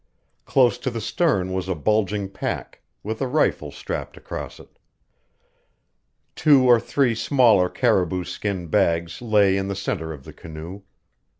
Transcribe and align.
Close 0.45 0.79
to 0.79 0.89
the 0.89 0.99
stern 0.99 1.53
was 1.53 1.69
a 1.69 1.75
bulging 1.75 2.27
pack, 2.27 2.81
with 3.03 3.21
a 3.21 3.27
rifle 3.27 3.69
strapped 3.71 4.17
across 4.17 4.59
it. 4.59 4.79
Two 6.35 6.65
or 6.65 6.79
three 6.79 7.13
smaller 7.13 7.69
caribou 7.69 8.23
skin 8.23 8.65
bags 8.65 9.21
lay 9.21 9.55
in 9.55 9.67
the 9.67 9.75
center 9.75 10.11
of 10.11 10.23
the 10.23 10.33
canoe. 10.33 10.81